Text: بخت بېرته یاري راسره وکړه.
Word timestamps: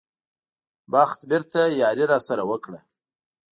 بخت 0.91 1.19
بېرته 1.29 1.59
یاري 1.81 2.05
راسره 2.11 2.43
وکړه. 2.49 2.79